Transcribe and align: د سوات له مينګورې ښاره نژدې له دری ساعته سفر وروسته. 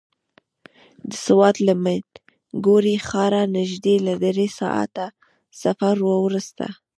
د 1.09 1.11
سوات 1.25 1.55
له 1.67 1.73
مينګورې 1.85 2.95
ښاره 3.09 3.41
نژدې 3.57 3.95
له 4.07 4.13
دری 4.23 4.47
ساعته 4.59 5.05
سفر 5.61 5.95
وروسته. 6.23 6.65